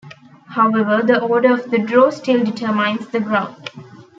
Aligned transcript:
However 0.47 1.03
the 1.05 1.21
order 1.21 1.53
of 1.53 1.69
the 1.69 1.77
draw 1.77 2.09
still 2.09 2.43
determines 2.43 3.07
the 3.09 3.19
ground. 3.19 3.69